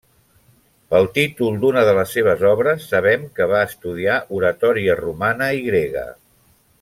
Pel 0.93 1.09
títol 1.17 1.59
d'una 1.63 1.83
de 1.89 1.93
les 1.99 2.15
seves 2.17 2.41
obres 2.53 2.87
sabem 2.95 3.27
que 3.39 3.49
va 3.53 3.61
estudiar 3.73 4.17
oratòria 4.39 4.97
romana 5.07 5.55
i 5.59 5.65
grega. 5.71 6.07